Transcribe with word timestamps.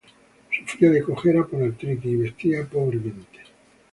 Sufría 0.57 0.89
de 0.89 1.03
cojera 1.03 1.45
por 1.45 1.61
artritis 1.61 2.11
y 2.11 2.15
vestía 2.15 2.65
pobremente. 2.65 3.39